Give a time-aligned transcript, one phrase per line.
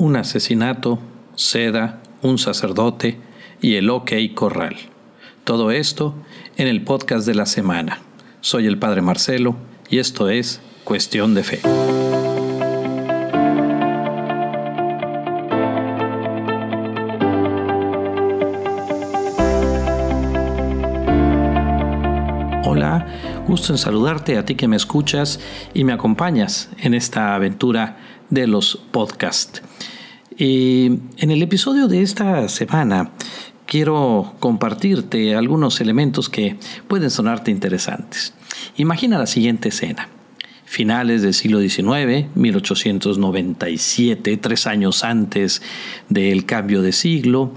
[0.00, 0.98] un asesinato,
[1.34, 3.18] seda, un sacerdote
[3.60, 4.76] y el OK Corral.
[5.44, 6.14] Todo esto
[6.56, 8.00] en el podcast de la semana.
[8.40, 9.56] Soy el Padre Marcelo
[9.90, 11.60] y esto es Cuestión de Fe.
[22.64, 23.06] Hola,
[23.46, 25.40] gusto en saludarte a ti que me escuchas
[25.74, 27.98] y me acompañas en esta aventura
[28.30, 29.62] de los podcasts.
[30.38, 33.10] en el episodio de esta semana
[33.66, 36.56] quiero compartirte algunos elementos que
[36.88, 38.32] pueden sonarte interesantes.
[38.76, 40.08] Imagina la siguiente escena.
[40.70, 45.62] Finales del siglo XIX, 1897, tres años antes
[46.08, 47.52] del cambio de siglo,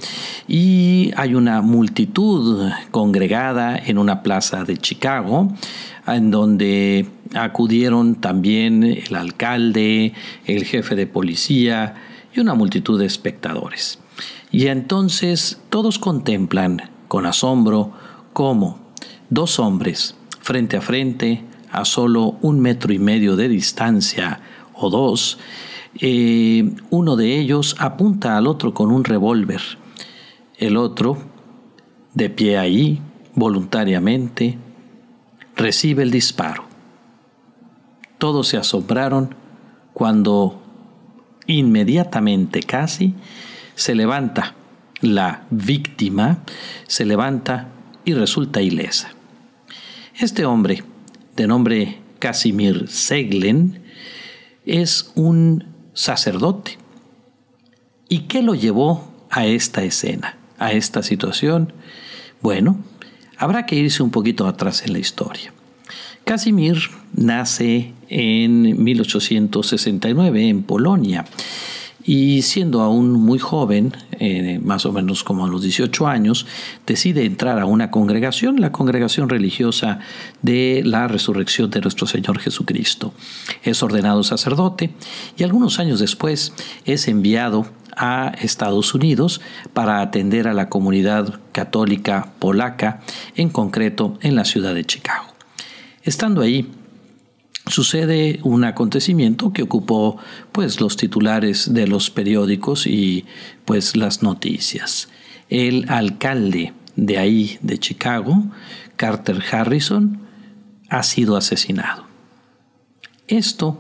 [0.48, 5.54] y hay una multitud congregada en una plaza de Chicago,
[6.08, 10.14] en donde acudieron también el alcalde,
[10.46, 11.94] el jefe de policía
[12.36, 14.00] y una multitud de espectadores.
[14.52, 17.94] Y entonces todos contemplan con asombro
[18.34, 18.80] cómo
[19.30, 24.40] dos hombres frente a frente, a solo un metro y medio de distancia
[24.74, 25.40] o dos,
[26.00, 29.62] eh, uno de ellos apunta al otro con un revólver.
[30.58, 31.18] El otro,
[32.14, 33.02] de pie ahí,
[33.34, 34.58] voluntariamente,
[35.56, 36.66] recibe el disparo.
[38.20, 39.36] Todos se asombraron
[39.94, 40.62] cuando
[41.48, 43.16] inmediatamente casi
[43.76, 44.54] se levanta
[45.02, 46.44] la víctima,
[46.88, 47.70] se levanta
[48.06, 49.10] y resulta ilesa.
[50.16, 50.84] Este hombre,
[51.36, 53.82] de nombre Casimir Seglen,
[54.66, 56.78] es un sacerdote.
[58.08, 61.74] ¿Y qué lo llevó a esta escena, a esta situación?
[62.42, 62.78] Bueno,
[63.38, 65.54] habrá que irse un poquito atrás en la historia.
[66.24, 66.78] Casimir
[67.14, 71.26] nace en 1869 en Polonia
[72.06, 76.46] y siendo aún muy joven, eh, más o menos como a los 18 años,
[76.86, 80.00] decide entrar a una congregación, la congregación religiosa
[80.42, 83.14] de la resurrección de nuestro Señor Jesucristo.
[83.64, 84.94] Es ordenado sacerdote
[85.38, 86.54] y algunos años después
[86.86, 89.42] es enviado a Estados Unidos
[89.74, 93.02] para atender a la comunidad católica polaca,
[93.36, 95.26] en concreto en la ciudad de Chicago.
[96.04, 96.70] Estando ahí,
[97.68, 100.18] sucede un acontecimiento que ocupó
[100.52, 103.26] pues los titulares de los periódicos y
[103.66, 105.10] pues las noticias.
[105.50, 108.44] El alcalde de ahí de Chicago,
[108.96, 110.20] Carter Harrison,
[110.90, 112.06] ha sido asesinado.
[113.28, 113.80] Esto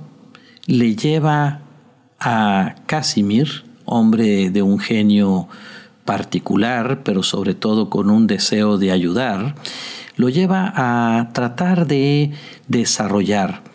[0.65, 1.61] le lleva
[2.19, 5.49] a Casimir, hombre de un genio
[6.05, 9.55] particular, pero sobre todo con un deseo de ayudar,
[10.15, 12.31] lo lleva a tratar de
[12.67, 13.72] desarrollar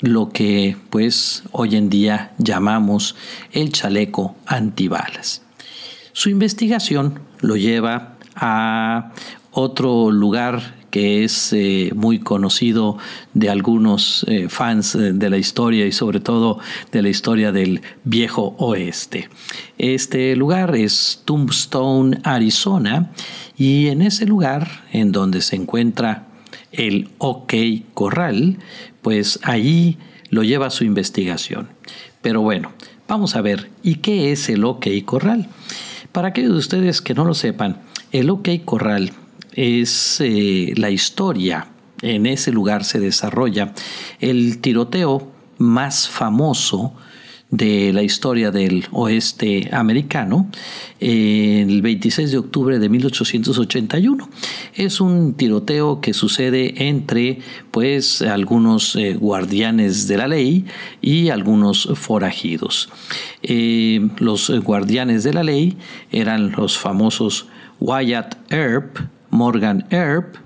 [0.00, 3.16] lo que pues hoy en día llamamos
[3.52, 5.42] el chaleco antibalas.
[6.12, 9.12] Su investigación lo lleva a
[9.52, 12.96] otro lugar que es eh, muy conocido
[13.34, 16.60] de algunos eh, fans eh, de la historia y sobre todo
[16.92, 19.28] de la historia del viejo oeste.
[19.76, 23.10] Este lugar es Tombstone, Arizona,
[23.56, 26.27] y en ese lugar, en donde se encuentra
[26.72, 27.54] el OK
[27.94, 28.58] Corral,
[29.02, 29.98] pues allí
[30.30, 31.68] lo lleva su investigación.
[32.22, 32.72] Pero bueno,
[33.06, 35.48] vamos a ver, ¿y qué es el OK Corral?
[36.12, 37.80] Para aquellos de ustedes que no lo sepan,
[38.12, 39.12] el OK Corral
[39.52, 41.68] es eh, la historia,
[42.02, 43.72] en ese lugar se desarrolla
[44.20, 46.94] el tiroteo más famoso
[47.50, 50.50] de la historia del oeste americano
[51.00, 54.28] el 26 de octubre de 1881.
[54.74, 57.38] Es un tiroteo que sucede entre
[57.70, 60.66] pues algunos eh, guardianes de la ley
[61.00, 62.90] y algunos forajidos.
[63.42, 65.78] Eh, los guardianes de la ley
[66.10, 67.46] eran los famosos
[67.80, 68.98] Wyatt Earp,
[69.30, 70.36] Morgan Earp,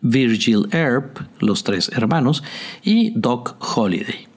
[0.00, 2.42] Virgil Earp, los tres hermanos,
[2.82, 4.33] y Doc Holiday.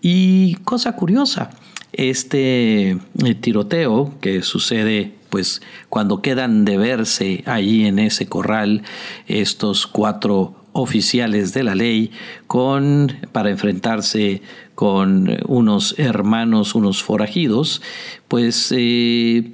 [0.00, 1.50] Y cosa curiosa,
[1.92, 8.82] este eh, tiroteo que sucede pues cuando quedan de verse allí en ese corral
[9.26, 12.12] estos cuatro oficiales de la ley
[12.46, 14.42] con para enfrentarse
[14.74, 17.82] con unos hermanos, unos forajidos,
[18.28, 19.50] pues eh,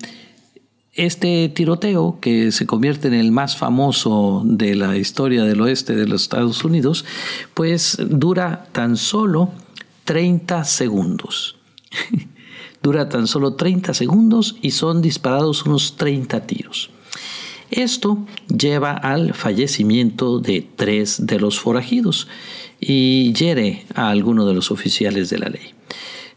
[0.93, 6.07] este tiroteo, que se convierte en el más famoso de la historia del oeste de
[6.07, 7.05] los Estados Unidos,
[7.55, 9.51] pues dura tan solo
[10.05, 11.57] 30 segundos.
[12.83, 16.91] Dura tan solo 30 segundos y son disparados unos 30 tiros.
[17.71, 22.29] Esto lleva al fallecimiento de tres de los forajidos
[22.79, 25.74] y hiere a alguno de los oficiales de la ley.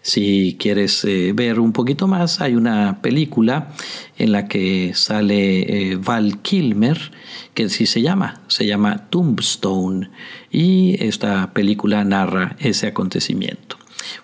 [0.07, 3.73] Si quieres eh, ver un poquito más, hay una película
[4.17, 7.11] en la que sale eh, Val Kilmer,
[7.53, 10.09] que sí se llama, se llama Tombstone,
[10.49, 13.75] y esta película narra ese acontecimiento.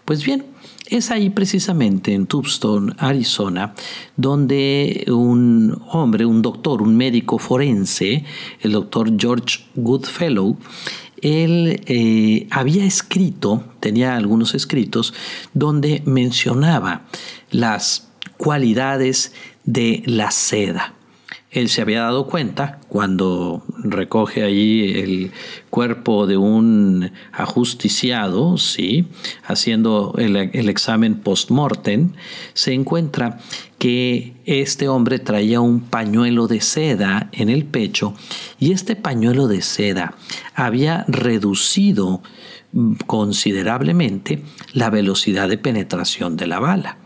[0.05, 0.45] Pues bien,
[0.87, 3.73] es ahí precisamente en Tombstone, Arizona,
[4.15, 8.23] donde un hombre, un doctor, un médico forense,
[8.61, 10.57] el doctor George Goodfellow,
[11.23, 15.13] él eh, había escrito, tenía algunos escritos,
[15.53, 17.05] donde mencionaba
[17.49, 19.33] las cualidades
[19.63, 20.93] de la seda.
[21.53, 25.31] Él se había dado cuenta cuando recoge ahí el
[25.69, 29.07] cuerpo de un ajusticiado, ¿sí?
[29.45, 32.13] haciendo el, el examen post-mortem,
[32.53, 33.39] se encuentra
[33.77, 38.15] que este hombre traía un pañuelo de seda en el pecho
[38.59, 40.15] y este pañuelo de seda
[40.55, 42.23] había reducido
[43.05, 44.41] considerablemente
[44.73, 46.97] la velocidad de penetración de la bala.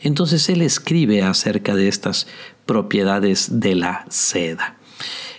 [0.00, 2.26] Entonces él escribe acerca de estas
[2.66, 4.76] propiedades de la seda.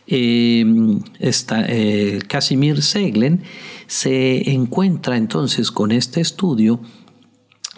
[0.05, 3.43] Em, eh, Casimir Seglen
[3.87, 6.81] se encuentra entonces con este estudio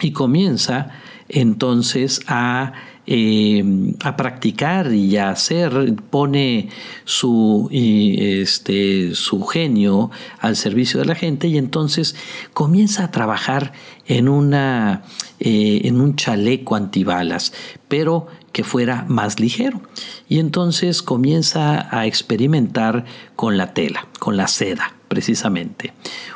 [0.00, 0.90] y comienza
[1.28, 2.72] entonces a
[3.08, 6.70] Em, a practicar y a hacer, pone
[7.04, 10.10] su, este, su genio
[10.40, 12.16] al servicio de la gente y entonces
[12.52, 13.72] comienza a trabajar
[14.06, 15.04] en, una,
[15.38, 17.52] eh, en un chaleco antibalas,
[17.86, 19.82] pero que fuera más ligero.
[20.30, 23.04] Y entonces comienza a experimentar
[23.36, 25.92] con la tela, con la seda precisamente,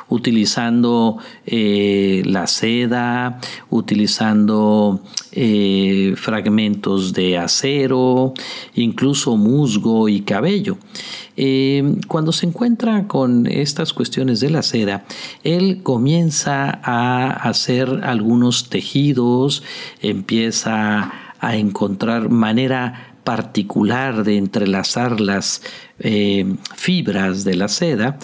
[0.07, 3.39] utilizando eh, la seda,
[3.71, 5.01] utilizando
[5.31, 8.35] eh, fragmentos de acero,
[8.75, 10.77] incluso musgo y cabello.
[11.35, 15.05] Eh, cuando se encuentra con estas cuestiones de la seda,
[15.43, 19.63] él comienza a hacer algunos tejidos,
[20.01, 25.61] empieza a encontrar manera particular de entrelazar las
[25.99, 26.45] eh,
[26.75, 28.17] fibras de la seda,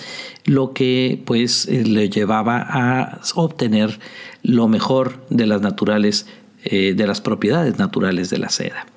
[0.46, 4.00] lo que pues eh, le llevaba a obtener
[4.42, 6.28] lo mejor de las naturales,
[6.64, 8.88] eh, de las propiedades naturales de la seda.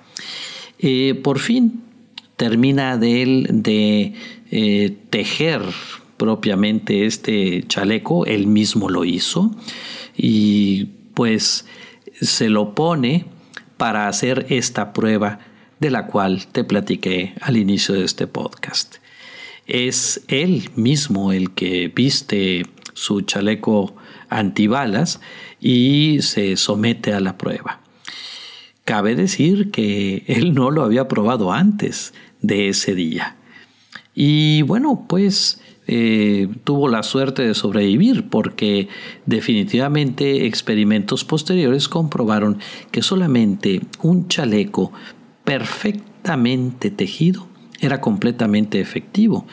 [1.22, 1.82] por fin
[2.36, 5.60] termina de de tejer
[6.16, 9.54] propiamente este chaleco, él mismo lo hizo
[10.16, 11.66] y pues
[12.20, 13.26] se lo pone
[13.80, 15.38] para hacer esta prueba
[15.78, 18.96] de la cual te platiqué al inicio de este podcast.
[19.66, 23.96] Es él mismo el que viste su chaleco
[24.28, 25.22] antibalas
[25.60, 27.80] y se somete a la prueba.
[28.84, 32.12] Cabe decir que él no lo había probado antes
[32.42, 33.36] de ese día.
[34.14, 35.62] Y bueno, pues
[35.92, 38.86] eh, tuvo la suerte de sobrevivir porque
[39.26, 42.60] definitivamente experimentos posteriores comprobaron
[42.92, 44.92] que solamente un chaleco
[45.42, 47.48] perfectamente tejido
[47.80, 49.48] era completamente efectivo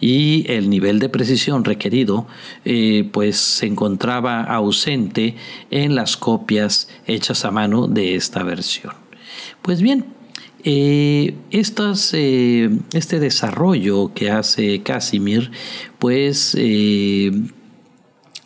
[0.00, 2.26] y el nivel de precisión requerido
[2.64, 5.36] eh, pues se encontraba ausente
[5.70, 8.94] en las copias hechas a mano de esta versión.
[9.60, 10.06] Pues bien,
[10.64, 15.50] eh, eh, este desarrollo que hace Casimir
[15.98, 16.56] pues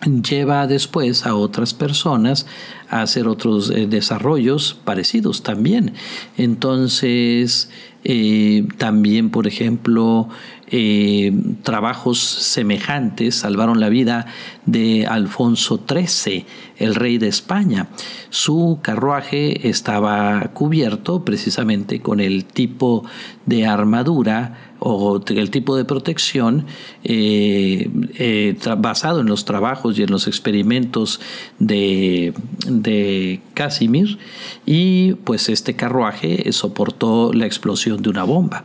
[0.06, 2.46] lleva después a otras personas
[2.88, 5.94] a hacer otros eh, desarrollos parecidos también.
[6.36, 7.70] Entonces,
[8.08, 10.28] eh, también, por ejemplo,
[10.68, 11.32] eh,
[11.64, 14.26] trabajos semejantes salvaron la vida
[14.64, 16.46] de Alfonso XIII,
[16.76, 17.88] el rey de España.
[18.30, 23.04] Su carruaje estaba cubierto precisamente con el tipo
[23.44, 26.66] de armadura o el tipo de protección
[27.04, 31.20] eh, eh, basado en los trabajos y en los experimentos
[31.58, 32.34] de,
[32.68, 34.18] de Casimir
[34.64, 38.64] y pues este carruaje soportó la explosión de una bomba.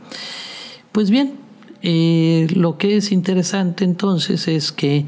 [0.92, 1.36] Pues bien,
[1.82, 5.06] eh, lo que es interesante entonces es que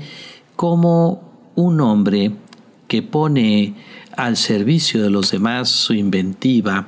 [0.55, 2.31] como un hombre
[2.87, 3.75] que pone
[4.15, 6.87] al servicio de los demás su inventiva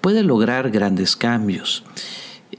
[0.00, 1.84] puede lograr grandes cambios.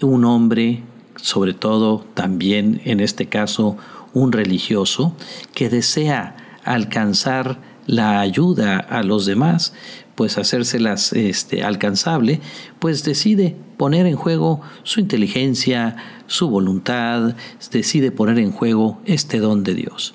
[0.02, 0.84] Un hombre
[1.22, 3.78] sobre todo también en este caso
[4.14, 5.16] un religioso,
[5.54, 9.74] que desea alcanzar la ayuda a los demás,
[10.16, 12.42] pues hacérselas este, alcanzable,
[12.80, 15.96] pues decide poner en juego su inteligencia,
[16.28, 17.36] su voluntad,
[17.72, 20.14] decide poner en juego este don de Dios.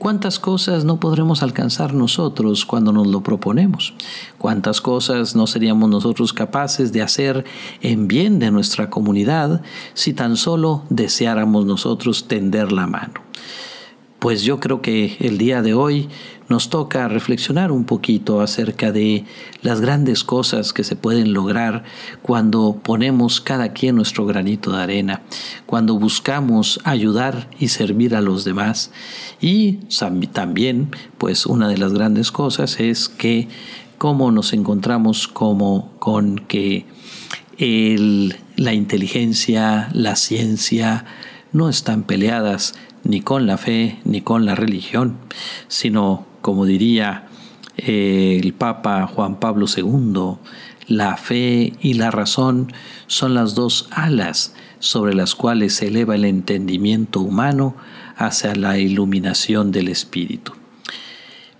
[0.00, 3.92] ¿Cuántas cosas no podremos alcanzar nosotros cuando nos lo proponemos?
[4.38, 7.44] ¿Cuántas cosas no seríamos nosotros capaces de hacer
[7.82, 9.60] en bien de nuestra comunidad
[9.92, 13.12] si tan solo deseáramos nosotros tender la mano?
[14.20, 16.08] Pues yo creo que el día de hoy
[16.50, 19.24] nos toca reflexionar un poquito acerca de
[19.62, 21.84] las grandes cosas que se pueden lograr
[22.22, 25.22] cuando ponemos cada quien nuestro granito de arena,
[25.64, 28.90] cuando buscamos ayudar y servir a los demás.
[29.40, 29.78] Y
[30.32, 33.46] también, pues una de las grandes cosas es que
[33.96, 36.84] cómo nos encontramos como con que
[38.56, 41.04] la inteligencia, la ciencia,
[41.52, 45.16] no están peleadas ni con la fe ni con la religión,
[45.68, 47.28] sino, como diría
[47.76, 50.38] eh, el Papa Juan Pablo II,
[50.86, 52.72] la fe y la razón
[53.06, 57.76] son las dos alas sobre las cuales se eleva el entendimiento humano
[58.16, 60.52] hacia la iluminación del Espíritu.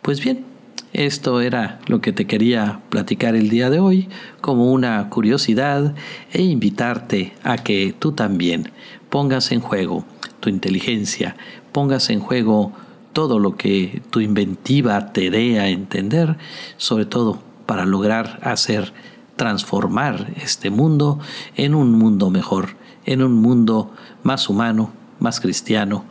[0.03, 0.45] Pues bien,
[0.93, 4.09] esto era lo que te quería platicar el día de hoy
[4.41, 5.95] como una curiosidad
[6.33, 8.73] e invitarte a que tú también
[9.09, 10.05] pongas en juego
[10.41, 11.37] tu inteligencia,
[11.71, 12.73] pongas en juego
[13.13, 16.37] todo lo que tu inventiva te dé a entender,
[16.77, 18.93] sobre todo para lograr hacer
[19.37, 21.19] transformar este mundo
[21.57, 22.77] en un mundo mejor,
[23.07, 23.91] en un mundo
[24.23, 26.05] más humano, más cristiano,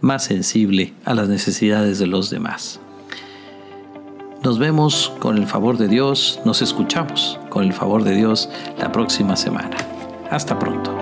[0.00, 2.80] más sensible a las necesidades de los demás.
[4.42, 8.90] Nos vemos con el favor de Dios, nos escuchamos con el favor de Dios la
[8.90, 9.76] próxima semana.
[10.30, 10.99] Hasta pronto.